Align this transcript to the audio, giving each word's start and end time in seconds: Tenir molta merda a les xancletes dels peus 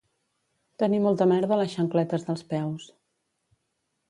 Tenir 0.83 1.01
molta 1.03 1.27
merda 1.33 1.55
a 1.57 1.59
les 1.65 1.75
xancletes 1.75 2.27
dels 2.31 2.45
peus 2.55 2.89